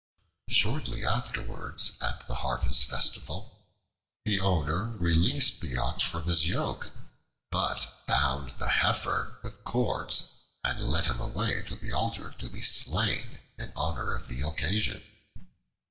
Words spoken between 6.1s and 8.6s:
his yoke, but bound